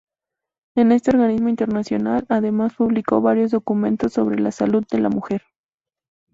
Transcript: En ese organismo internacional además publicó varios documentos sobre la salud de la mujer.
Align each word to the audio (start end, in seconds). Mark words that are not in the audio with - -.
En 0.75 0.91
ese 0.93 1.11
organismo 1.11 1.49
internacional 1.49 2.25
además 2.27 2.73
publicó 2.75 3.21
varios 3.21 3.51
documentos 3.51 4.13
sobre 4.13 4.39
la 4.39 4.51
salud 4.51 4.83
de 4.89 4.99
la 4.99 5.09
mujer. 5.09 5.43